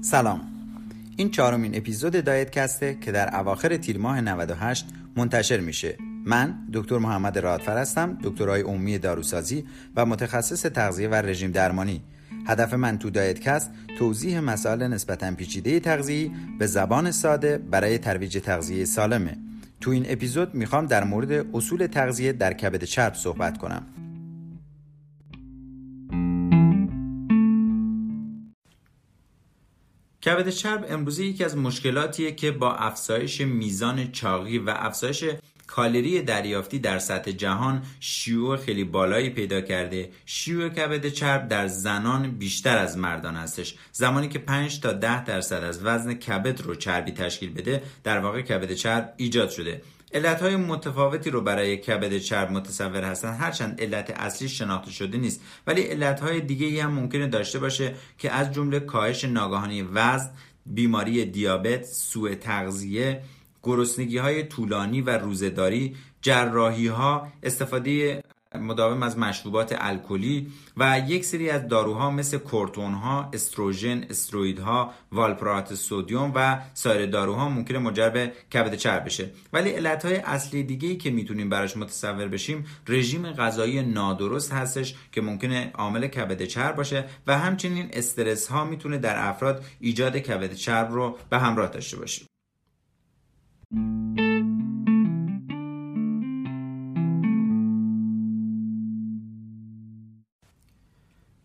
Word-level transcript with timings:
سلام. 0.00 0.40
این 1.16 1.30
چهارمین 1.30 1.76
اپیزود 1.76 2.24
DietCast 2.24 2.50
ه 2.50 2.98
که 3.00 3.12
در 3.12 3.36
اواخر 3.36 3.76
تیر 3.76 3.98
ماه 3.98 4.20
98 4.20 4.86
منتشر 5.16 5.60
میشه. 5.60 5.96
من 6.26 6.58
دکتر 6.72 6.98
محمد 6.98 7.38
رادفر 7.38 7.78
هستم 7.78 8.18
دکترای 8.22 8.60
عمومی 8.60 8.98
داروسازی 8.98 9.64
و 9.96 10.06
متخصص 10.06 10.62
تغذیه 10.62 11.08
و 11.08 11.14
رژیم 11.14 11.50
درمانی. 11.50 12.02
هدف 12.46 12.74
من 12.74 12.98
تو 12.98 13.10
DietCast 13.10 13.70
توضیح 13.98 14.40
مسائل 14.40 14.82
نسبتا 14.82 15.34
پیچیده 15.34 15.80
تغذیه 15.80 16.30
به 16.58 16.66
زبان 16.66 17.10
ساده 17.10 17.58
برای 17.58 17.98
ترویج 17.98 18.38
تغذیه 18.38 18.84
سالمه. 18.84 19.36
تو 19.80 19.90
این 19.90 20.06
اپیزود 20.08 20.54
می‌خوام 20.54 20.86
در 20.86 21.04
مورد 21.04 21.46
اصول 21.56 21.86
تغذیه 21.86 22.32
در 22.32 22.52
کبد 22.52 22.84
چرب 22.84 23.14
صحبت 23.14 23.58
کنم. 23.58 23.82
کبد 30.24 30.48
چرب 30.48 30.86
امروزه 30.88 31.24
یکی 31.24 31.44
از 31.44 31.56
مشکلاتیه 31.56 32.32
که 32.32 32.50
با 32.50 32.74
افزایش 32.74 33.40
میزان 33.40 34.12
چاقی 34.12 34.58
و 34.58 34.70
افزایش 34.76 35.24
کالری 35.66 36.22
دریافتی 36.22 36.78
در 36.78 36.98
سطح 36.98 37.30
جهان 37.30 37.82
شیوع 38.00 38.56
خیلی 38.56 38.84
بالایی 38.84 39.30
پیدا 39.30 39.60
کرده. 39.60 40.10
شیوع 40.26 40.68
کبد 40.68 41.08
چرب 41.08 41.48
در 41.48 41.66
زنان 41.66 42.30
بیشتر 42.30 42.78
از 42.78 42.98
مردان 42.98 43.36
هستش. 43.36 43.74
زمانی 43.92 44.28
که 44.28 44.38
5 44.38 44.80
تا 44.80 44.92
10 44.92 45.24
درصد 45.24 45.64
از 45.64 45.84
وزن 45.84 46.14
کبد 46.14 46.60
رو 46.60 46.74
چربی 46.74 47.12
تشکیل 47.12 47.52
بده 47.52 47.82
در 48.04 48.18
واقع 48.18 48.42
کبد 48.42 48.72
چرب 48.72 49.14
ایجاد 49.16 49.50
شده. 49.50 49.82
علت 50.14 50.42
های 50.42 50.56
متفاوتی 50.56 51.30
رو 51.30 51.40
برای 51.40 51.76
کبد 51.76 52.18
چرب 52.18 52.50
متصور 52.50 53.04
هستن. 53.04 53.34
هرچند 53.34 53.80
علت 53.80 54.10
اصلی 54.10 54.48
شناخته 54.48 54.90
شده 54.90 55.18
نیست. 55.18 55.40
ولی 55.66 55.82
علت 55.82 56.20
های 56.20 56.40
دیگه 56.40 56.82
هم 56.82 56.92
ممکنه 56.92 57.26
داشته 57.26 57.58
باشه 57.58 57.94
که 58.18 58.30
از 58.30 58.52
جمله 58.52 58.80
کاهش 58.80 59.24
ناگهانی 59.24 59.82
وزن 59.82 60.30
بیماری 60.66 61.24
دیابت 61.24 61.84
سوء 61.84 62.34
تغذیه 62.34 63.22
گرسنگی 63.62 64.18
های 64.18 64.42
طولانی 64.42 65.00
و 65.00 65.10
روزهداری 65.10 65.96
جراحی 66.22 66.86
ها 66.86 67.28
استفاده 67.42 68.22
مداوم 68.54 69.02
از 69.02 69.18
مشروبات 69.18 69.76
الکلی 69.78 70.52
و 70.76 71.02
یک 71.08 71.24
سری 71.24 71.50
از 71.50 71.68
داروها 71.68 72.10
مثل 72.10 72.38
کورتون 72.38 72.94
ها، 72.94 73.30
استروژن، 73.32 74.04
استروئیدها، 74.10 74.92
والپرات 75.12 75.74
سودیوم 75.74 76.32
و 76.34 76.60
سایر 76.74 77.06
داروها 77.06 77.48
ممکنه 77.48 77.78
منجر 77.78 78.10
به 78.10 78.32
کبد 78.52 78.74
چرب 78.74 79.04
بشه. 79.04 79.30
ولی 79.52 79.70
علتهای 79.70 80.16
اصلی 80.16 80.62
دیگه 80.62 80.88
ای 80.88 80.96
که 80.96 81.10
می‌تونیم 81.10 81.48
براش 81.48 81.76
متصور 81.76 82.28
بشیم 82.28 82.66
رژیم 82.88 83.32
غذایی 83.32 83.82
نادرست 83.82 84.52
هستش 84.52 84.94
که 85.12 85.20
ممکنه 85.20 85.70
عامل 85.74 86.06
کبد 86.06 86.42
چرب 86.42 86.76
باشه 86.76 87.04
و 87.26 87.38
همچنین 87.38 87.88
استرس 87.92 88.48
ها 88.48 88.64
می‌تونه 88.64 88.98
در 88.98 89.28
افراد 89.28 89.64
ایجاد 89.80 90.16
کبد 90.16 90.52
چرب 90.52 90.92
رو 90.92 91.18
به 91.30 91.38
همراه 91.38 91.68
داشته 91.68 91.96
باشه. 91.96 92.26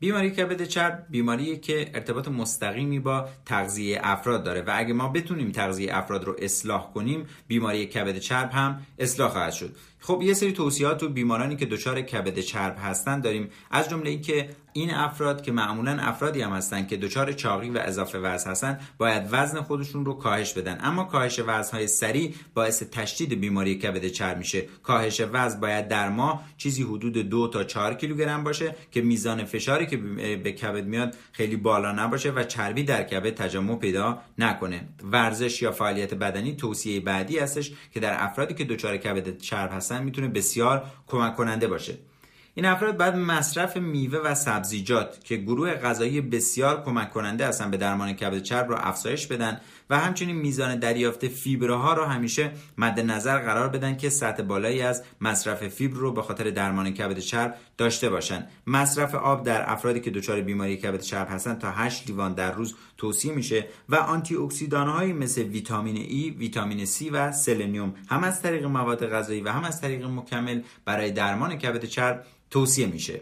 بیماری 0.04 0.32
کبد 0.32 0.64
چرب 0.64 1.06
بیماریه 1.10 1.58
که 1.58 1.92
ارتباط 1.94 2.28
مستقیمی 2.28 3.00
با 3.00 3.30
تغذیه 3.46 4.00
افراد 4.04 4.44
داره. 4.44 4.62
و 4.62 4.72
اگه 4.76 4.94
ما 4.94 5.08
بتونیم 5.08 5.52
تغذیه 5.52 5.98
افراد 5.98 6.24
رو 6.24 6.36
اصلاح 6.40 6.92
کنیم 6.94 7.26
بیماری 7.48 7.86
کبد 7.86 8.18
چرب 8.18 8.52
هم 8.52 8.82
اصلاح 9.00 9.32
خواهد 9.32 9.54
شد. 9.54 9.76
خب 10.00 10.22
یه 10.24 10.34
سری 10.34 10.52
توصیات 10.52 10.98
تو 10.98 11.10
بیمارانی 11.10 11.56
که 11.56 11.66
دچار 11.66 12.02
کبد 12.02 12.40
چرب 12.40 12.78
هستن 12.80 13.20
داریم. 13.20 13.50
از 13.72 13.90
جمله 13.90 14.10
اینکه 14.10 14.50
این 14.74 14.94
افراد 14.94 15.42
که 15.42 15.52
معمولا 15.52 15.98
افرادی 16.00 16.42
هم 16.42 16.52
هستن 16.52 16.86
که 16.86 16.98
دچار 16.98 17.32
چاقی 17.32 17.70
و 17.70 17.78
اضافه 17.86 18.20
وزن 18.20 18.52
هستن 18.52 18.80
باید 18.98 19.24
وزن 19.32 19.62
خودشون 19.62 20.06
رو 20.06 20.14
کاهش 20.14 20.54
بدن. 20.54 20.78
اما 20.82 21.04
کاهش 21.04 21.40
وزنهای 21.48 21.88
سریع 21.88 22.34
باعث 22.54 22.84
تشدید 22.84 23.40
بیماری 23.40 23.76
کبد 23.76 24.08
چرب 24.08 24.38
میشه. 24.38 24.62
کاهش 24.84 25.22
وزن 25.32 25.60
باید 25.60 25.88
در 25.88 26.10
ماه 26.10 26.44
چیزی 26.58 26.84
حدود 26.84 27.14
دو 27.14 27.48
تا 27.48 27.64
4 27.64 27.94
کیلوگرم 27.94 28.44
باشه 28.44 28.76
که 28.92 29.02
میزان 29.02 29.46
فشاری 29.46 29.86
که 29.86 29.98
به 30.38 30.52
کبد 30.52 30.86
میاد 30.86 31.16
خیلی 31.32 31.56
بالا 31.56 31.92
نباشه 31.92 32.32
و 32.32 32.44
چربی 32.44 32.84
در 32.84 33.04
کبد 33.04 33.34
تجمع 33.34 33.76
پیدا 33.76 34.20
نکنه. 34.38 34.88
ورزش 35.04 35.62
یا 35.62 35.72
فعالیت 35.72 36.14
بدنی 36.14 36.56
توصیه 36.56 37.00
بعدی 37.00 37.40
هستش 37.40 37.72
که 37.94 38.00
در 38.00 38.24
افرادی 38.24 38.54
که 38.54 38.64
دچار 38.64 38.98
کبد 38.98 39.38
چرب 39.38 39.72
هستن 39.74 40.04
می‌تونه 40.04 40.28
بسیار 40.28 40.84
کمک 41.08 41.36
کننده 41.36 41.68
باشه. 41.68 41.98
این 42.56 42.66
افراد 42.66 42.98
بعد 42.98 43.16
مصرف 43.16 43.78
میوه 43.78 44.20
و 44.20 44.36
سبزیجات 44.36 45.26
که 45.26 45.36
گروه 45.36 45.74
غذایی 45.74 46.22
بسیار 46.22 46.84
کمک 46.84 47.10
کننده 47.10 47.48
هستن 47.48 47.72
به 47.72 47.78
درمان 47.78 48.14
کبد 48.14 48.42
چرب 48.42 48.70
رو 48.70 48.76
افزایش 48.80 49.28
بدن 49.28 49.62
و 49.90 50.00
همچنین 50.00 50.36
میزان 50.36 50.80
دریافت 50.80 51.28
فیبرها 51.28 51.94
رو 51.94 52.06
همیشه 52.06 52.52
مد 52.78 53.00
نظر 53.00 53.40
قرار 53.40 53.70
بدن 53.70 53.98
که 53.98 54.10
سطح 54.10 54.44
بالایی 54.44 54.82
از 54.82 55.04
مصرف 55.22 55.68
فیبر 55.68 55.98
رو 55.98 56.12
به 56.12 56.22
خاطر 56.22 56.50
درمان 56.50 56.92
کبد 56.92 57.20
چرب 57.20 57.56
داشته 57.78 58.10
باشن. 58.10 58.48
مصرف 58.68 59.16
آب 59.16 59.44
در 59.46 59.72
افرادی 59.72 60.00
که 60.00 60.12
دچار 60.12 60.42
بیماری 60.42 60.78
کبد 60.78 61.02
چرب 61.02 61.28
هستن 61.30 61.56
تا 61.56 61.72
8 61.72 62.08
لیوان 62.08 62.34
در 62.34 62.52
روز 62.52 62.76
توصیه 62.98 63.34
میشه 63.34 63.68
و 63.90 63.96
آنتی 63.96 64.36
اکسیدان 64.36 65.12
مثل 65.12 65.42
ویتامین 65.42 65.98
E، 65.98 66.30
ویتامین 66.30 66.86
C 66.86 67.10
و 67.12 67.32
سلنیوم 67.32 67.94
هم 68.10 68.24
از 68.24 68.42
طریق 68.42 68.66
مواد 68.66 69.10
غذایی 69.10 69.42
و 69.42 69.50
هم 69.50 69.64
از 69.64 69.82
طریق 69.82 70.06
مکمل 70.06 70.62
برای 70.86 71.12
درمان 71.12 71.56
کبد 71.56 71.86
چرب 71.86 72.26
توصیه 72.54 72.88
میشه. 72.88 73.22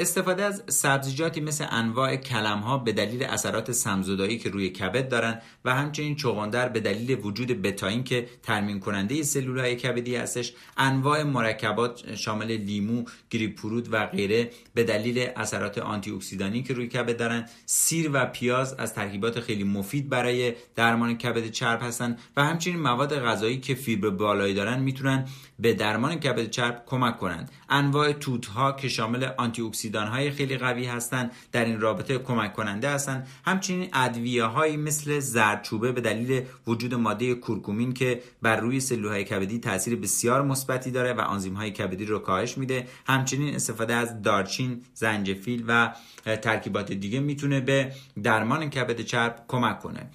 استفاده 0.00 0.42
از 0.42 0.62
سبزیجاتی 0.68 1.40
مثل 1.40 1.66
انواع 1.70 2.16
کلم 2.16 2.58
ها 2.58 2.78
به 2.78 2.92
دلیل 2.92 3.22
اثرات 3.22 3.72
سمزدایی 3.72 4.38
که 4.38 4.50
روی 4.50 4.68
کبد 4.68 5.08
دارن 5.08 5.40
و 5.64 5.74
همچنین 5.74 6.16
چغندر 6.16 6.68
به 6.68 6.80
دلیل 6.80 7.18
وجود 7.22 7.62
بتاین 7.62 8.04
که 8.04 8.28
ترمیم 8.42 8.80
کننده 8.80 9.22
سلول 9.22 9.58
های 9.58 9.76
کبدی 9.76 10.16
هستش 10.16 10.52
انواع 10.76 11.22
مرکبات 11.22 12.14
شامل 12.14 12.46
لیمو، 12.46 13.04
گریپفروت 13.30 13.88
و 13.90 14.06
غیره 14.06 14.50
به 14.74 14.84
دلیل 14.84 15.28
اثرات 15.36 15.78
آنتی 15.78 16.10
اکسیدانی 16.10 16.62
که 16.62 16.74
روی 16.74 16.88
کبد 16.88 17.18
دارن. 17.18 17.48
سیر 17.66 18.10
و 18.12 18.26
پیاز 18.26 18.74
از 18.74 18.94
ترکیبات 18.94 19.40
خیلی 19.40 19.64
مفید 19.64 20.08
برای 20.08 20.54
درمان 20.76 21.18
کبد 21.18 21.50
چرب 21.50 21.82
هستن 21.82 22.16
و 22.36 22.44
همچنین 22.44 22.80
مواد 22.80 23.18
غذایی 23.18 23.60
که 23.60 23.74
فیبر 23.74 24.10
بالایی 24.10 24.54
دارن 24.54 24.80
می‌تونن 24.80 25.28
به 25.58 25.74
درمان 25.74 26.14
کبد 26.14 26.50
چرب 26.50 26.82
کمک 26.86 27.18
کنند. 27.18 27.50
انواع 27.68 28.12
توت 28.12 28.46
ها 28.46 28.72
که 28.72 28.88
شامل 28.88 29.28
آنتی 29.38 29.62
اکسیدان 29.90 30.08
های 30.08 30.30
خیلی 30.30 30.58
قوی 30.58 30.86
هستند 30.86 31.32
در 31.52 31.64
این 31.64 31.80
رابطه 31.80 32.18
کمک 32.18 32.52
کننده 32.52 32.90
هستند 32.90 33.26
همچنین 33.44 33.88
ادویه 33.92 34.44
هایی 34.44 34.76
مثل 34.76 35.18
زردچوبه 35.18 35.92
به 35.92 36.00
دلیل 36.00 36.42
وجود 36.66 36.94
ماده 36.94 37.34
کورکومین 37.34 37.92
که 37.92 38.22
بر 38.42 38.56
روی 38.56 38.80
سلولهای 38.80 39.24
کبدی 39.24 39.58
تاثیر 39.58 39.96
بسیار 39.96 40.42
مثبتی 40.42 40.90
داره 40.90 41.12
و 41.12 41.20
آنزیم 41.20 41.54
های 41.54 41.70
کبدی 41.70 42.04
رو 42.04 42.18
کاهش 42.18 42.58
میده. 42.58 42.86
همچنین 43.06 43.54
استفاده 43.54 43.94
از 43.94 44.22
دارچین 44.22 44.82
زنجفیل 44.94 45.64
و 45.68 45.94
ترکیبات 46.24 46.92
دیگه 46.92 47.20
می‌تونه 47.20 47.60
به 47.60 47.92
درمان 48.22 48.70
کبد 48.70 49.00
چرب 49.00 49.44
کمک 49.48 49.80
کنه. 49.80 50.10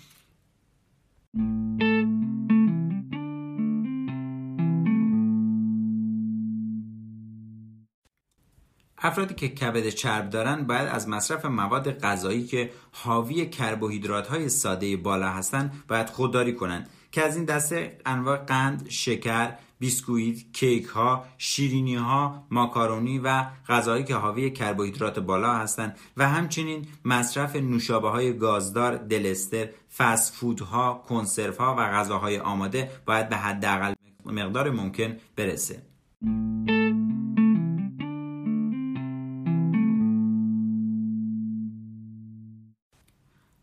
افرادی 9.06 9.34
که 9.34 9.48
کبد 9.48 9.90
چرب 9.90 10.30
دارن 10.30 10.64
باید 10.64 10.88
از 10.88 11.10
مصرف 11.10 11.46
مواد 11.46 12.00
غذایی 12.00 12.46
که 12.46 12.72
حاوی 12.92 13.46
کربوهیدرات 13.46 14.28
های 14.28 14.50
ساده 14.50 14.98
بالا 14.98 15.30
هستن 15.30 15.72
باید 15.88 16.10
خودداری 16.10 16.54
کنند 16.54 16.90
که 17.12 17.22
از 17.22 17.35
این 17.35 17.46
دسته 17.46 17.97
انواع 18.06 18.38
قند، 18.38 18.90
شکر، 18.90 19.53
بیسکویت، 19.79 20.38
کیک 20.53 20.85
ها، 20.85 21.26
شیرینی 21.38 21.96
ها، 21.96 22.47
ماکارونی 22.52 23.20
و 23.20 23.46
غذایی 23.70 24.03
که 24.03 24.16
حاوی 24.16 24.52
کربوهیدرات 24.52 25.20
بالا 25.20 25.53
هستند 25.53 25.97
و 26.18 26.29
همچنین 26.29 26.88
مصرف 27.06 27.56
نوشابه 27.56 28.09
های 28.09 28.38
گازدار، 28.38 28.96
دلستر، 28.96 29.70
فست 29.97 30.34
فودها، 30.34 31.03
کنسرو 31.09 31.56
ها 31.56 31.76
و 31.76 31.79
غذاهای 31.79 32.40
آماده 32.40 32.91
باید 33.06 33.29
به 33.29 33.35
حداقل 33.35 33.94
مقدار 34.26 34.70
ممکن 34.70 35.18
برسه. 35.35 35.82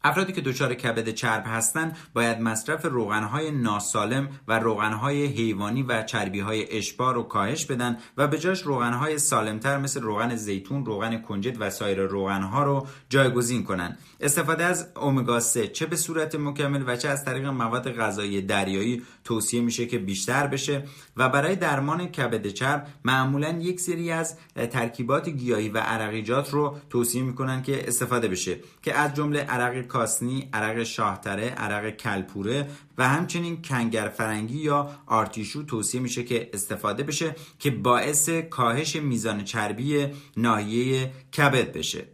افرادی 0.05 0.33
که 0.33 0.41
دچار 0.41 0.75
کبد 0.75 1.09
چرب 1.09 1.45
هستند 1.47 1.97
باید 2.15 2.41
مصرف 2.41 2.85
روغنهای 2.85 3.51
ناسالم 3.51 4.29
و 4.49 4.59
روغنهای 4.59 5.27
حیوانی 5.27 5.83
و 5.83 6.03
چربیهای 6.03 6.79
اشبار 6.79 7.15
رو 7.15 7.23
کاهش 7.23 7.67
بدن 7.67 7.99
و 8.17 8.27
به 8.27 8.39
جاش 8.39 8.63
روغنهای 8.63 9.19
سالمتر 9.19 9.79
مثل 9.79 10.01
روغن 10.01 10.37
زیتون، 10.37 10.87
روغن 10.87 11.19
کنجد 11.19 11.61
و 11.61 11.71
سایر 11.71 12.03
روغنها 12.03 12.63
رو 12.63 12.87
جایگزین 13.09 13.65
کنند. 13.65 13.99
استفاده 14.21 14.65
از 14.65 14.89
امگا 14.97 15.41
3 15.41 15.69
چه 15.69 15.87
به 15.87 15.97
صورت 15.97 16.35
مکمل 16.35 16.85
و 16.87 16.97
چه 16.97 17.09
از 17.09 17.25
طریق 17.25 17.47
مواد 17.47 17.93
غذایی 17.93 18.43
دریایی 18.43 19.03
توصیه 19.25 19.61
میشه 19.61 19.87
که 19.87 19.99
بیشتر 19.99 20.47
بشه 20.47 20.85
و 21.17 21.29
برای 21.29 21.57
درمان 21.57 22.07
کبد 22.07 22.47
چرب 22.47 22.87
معمولا 23.05 23.49
یک 23.49 23.81
سری 23.81 24.11
از 24.11 24.37
ترکیبات 24.71 25.29
گیاهی 25.29 25.69
و 25.69 25.79
عرقیجات 25.79 26.51
رو 26.51 26.77
توصیه 26.91 27.23
می‌کنن 27.23 27.63
که 27.63 27.89
استفاده 27.89 28.29
بشه 28.29 28.59
که 28.83 28.95
از 28.95 29.15
جمله 29.15 29.41
عرق 29.41 29.92
کاسنی، 29.93 30.49
عرق 30.53 30.83
شاهتره، 30.83 31.49
عرق 31.49 31.91
کلپوره 31.91 32.69
و 32.99 33.09
همچنین 33.09 33.63
کنگر 33.63 34.09
فرنگی 34.09 34.59
یا 34.59 34.91
آرتیشو 35.07 35.63
توصیه 35.63 36.01
میشه 36.01 36.25
که 36.25 36.51
استفاده 36.53 37.03
بشه 37.03 37.37
که 37.59 37.71
باعث 37.71 38.29
کاهش 38.29 38.97
میزان 38.97 39.45
چربی 39.45 40.07
ناحیه 40.37 41.13
کبد 41.37 41.73
بشه. 41.73 42.05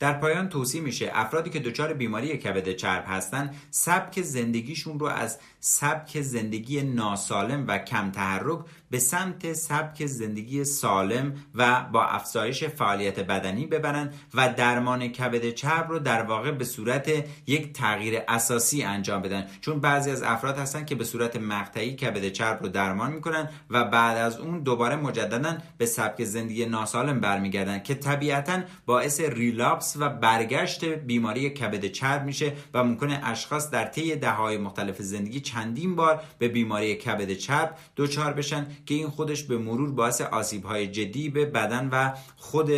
در 0.00 0.12
پایان 0.12 0.48
توصیه 0.48 0.80
میشه 0.80 1.10
افرادی 1.14 1.50
که 1.50 1.58
دچار 1.58 1.92
بیماری 1.92 2.38
کبد 2.38 2.72
چرب 2.72 3.04
هستند 3.06 3.54
سبک 3.70 4.22
زندگیشون 4.22 4.98
رو 4.98 5.06
از 5.06 5.38
سبک 5.60 6.20
زندگی 6.20 6.82
ناسالم 6.82 7.64
و 7.68 7.78
کم 7.78 8.10
تحرک 8.10 8.58
به 8.90 8.98
سمت 8.98 9.52
سبک 9.52 10.06
زندگی 10.06 10.64
سالم 10.64 11.34
و 11.54 11.84
با 11.92 12.04
افزایش 12.04 12.64
فعالیت 12.64 13.20
بدنی 13.20 13.66
ببرن 13.66 14.12
و 14.34 14.54
درمان 14.56 15.08
کبد 15.08 15.50
چرب 15.50 15.90
رو 15.90 15.98
در 15.98 16.22
واقع 16.22 16.50
به 16.50 16.64
صورت 16.64 17.10
یک 17.46 17.72
تغییر 17.72 18.22
اساسی 18.28 18.82
انجام 18.82 19.22
بدن. 19.22 19.46
چون 19.60 19.80
بعضی 19.80 20.10
از 20.10 20.22
افراد 20.22 20.58
هستن 20.58 20.84
که 20.84 20.94
به 20.94 21.04
صورت 21.04 21.36
مقطعی 21.36 21.96
کبد 21.96 22.28
چرب 22.28 22.62
رو 22.62 22.68
درمان 22.68 23.12
می‌کنن 23.12 23.48
و 23.70 23.84
بعد 23.84 24.16
از 24.16 24.38
اون 24.38 24.60
دوباره 24.60 24.96
مجددا 24.96 25.58
به 25.78 25.86
سبک 25.86 26.24
زندگی 26.24 26.66
ناسالم 26.66 27.20
برمیگردن 27.20 27.78
که 27.78 27.94
طبیعتا 27.94 28.60
باعث 28.86 29.20
ریلاپس 29.20 29.89
و 29.96 30.08
برگشت 30.08 30.84
بیماری 30.84 31.50
کبد 31.50 31.86
چرب 31.86 32.24
میشه 32.24 32.52
و 32.74 32.84
ممکنه 32.84 33.20
اشخاص 33.24 33.70
در 33.70 33.84
طی 33.84 34.16
دههای 34.16 34.58
مختلف 34.58 35.02
زندگی 35.02 35.40
چندین 35.40 35.96
بار 35.96 36.22
به 36.38 36.48
بیماری 36.48 36.94
کبد 36.94 37.32
چرب 37.32 37.76
دچار 37.96 38.32
بشن 38.32 38.66
که 38.86 38.94
این 38.94 39.08
خودش 39.08 39.42
به 39.42 39.58
مرور 39.58 39.90
باعث 39.92 40.20
آسیب 40.20 40.64
های 40.64 40.86
جدی 40.86 41.28
به 41.28 41.46
بدن 41.46 41.88
و 41.92 42.12
خود 42.36 42.70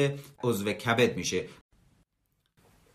عضو 0.43 0.73
کبد 0.73 1.17
میشه. 1.17 1.45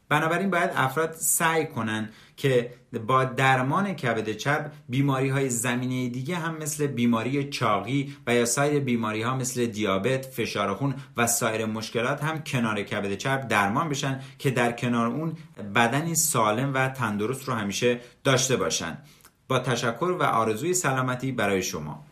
بنابراین 0.09 0.49
باید 0.49 0.71
افراد 0.75 1.11
سعی 1.11 1.65
کنن 1.65 2.09
که 2.37 2.73
با 3.07 3.23
درمان 3.23 3.93
کبد 3.93 4.31
چرب 4.31 4.71
بیماری 4.89 5.29
های 5.29 5.49
زمینه 5.49 6.09
دیگه 6.09 6.35
هم 6.35 6.57
مثل 6.57 6.87
بیماری 6.87 7.49
چاقی 7.49 8.15
و 8.27 8.35
یا 8.35 8.45
سایر 8.45 8.79
بیماری 8.79 9.21
ها 9.21 9.35
مثل 9.35 9.65
دیابت، 9.65 10.25
فشار 10.25 10.73
خون 10.73 10.95
و 11.17 11.27
سایر 11.27 11.65
مشکلات 11.65 12.23
هم 12.23 12.43
کنار 12.43 12.83
کبد 12.83 13.15
چرب 13.15 13.47
درمان 13.47 13.89
بشن 13.89 14.21
که 14.39 14.51
در 14.51 14.71
کنار 14.71 15.07
اون 15.07 15.33
بدنی 15.75 16.15
سالم 16.15 16.73
و 16.73 16.89
تندرست 16.89 17.47
رو 17.47 17.53
همیشه 17.53 17.99
داشته 18.23 18.55
باشن. 18.55 18.97
با 19.47 19.59
تشکر 19.59 20.15
و 20.19 20.23
آرزوی 20.23 20.73
سلامتی 20.73 21.31
برای 21.31 21.63
شما. 21.63 22.03